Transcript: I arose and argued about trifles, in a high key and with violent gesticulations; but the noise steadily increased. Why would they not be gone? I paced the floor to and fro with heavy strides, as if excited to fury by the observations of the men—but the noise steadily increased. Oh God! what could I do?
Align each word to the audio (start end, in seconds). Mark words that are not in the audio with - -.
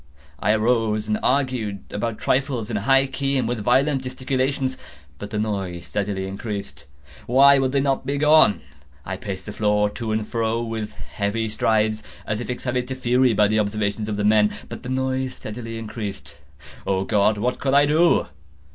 I 0.39 0.53
arose 0.53 1.07
and 1.07 1.19
argued 1.21 1.83
about 1.91 2.17
trifles, 2.17 2.71
in 2.71 2.77
a 2.77 2.81
high 2.81 3.05
key 3.05 3.37
and 3.37 3.47
with 3.47 3.59
violent 3.63 4.01
gesticulations; 4.01 4.75
but 5.19 5.29
the 5.29 5.37
noise 5.37 5.85
steadily 5.85 6.25
increased. 6.25 6.87
Why 7.27 7.59
would 7.59 7.71
they 7.71 7.81
not 7.81 8.03
be 8.03 8.17
gone? 8.17 8.61
I 9.05 9.15
paced 9.15 9.45
the 9.45 9.51
floor 9.51 9.91
to 9.91 10.11
and 10.11 10.27
fro 10.27 10.63
with 10.63 10.91
heavy 10.93 11.47
strides, 11.49 12.01
as 12.25 12.39
if 12.39 12.49
excited 12.49 12.87
to 12.87 12.95
fury 12.95 13.33
by 13.35 13.47
the 13.47 13.59
observations 13.59 14.09
of 14.09 14.17
the 14.17 14.25
men—but 14.25 14.81
the 14.81 14.89
noise 14.89 15.35
steadily 15.35 15.77
increased. 15.77 16.39
Oh 16.87 17.03
God! 17.03 17.37
what 17.37 17.59
could 17.59 17.75
I 17.75 17.85
do? 17.85 18.25